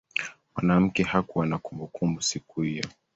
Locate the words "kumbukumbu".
1.57-2.21